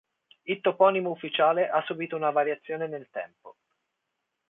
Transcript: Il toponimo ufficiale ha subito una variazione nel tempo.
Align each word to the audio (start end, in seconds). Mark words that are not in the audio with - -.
Il 0.47 0.61
toponimo 0.61 1.11
ufficiale 1.11 1.69
ha 1.69 1.79
subito 1.85 2.15
una 2.15 2.31
variazione 2.31 2.87
nel 2.87 3.07
tempo. 3.11 3.55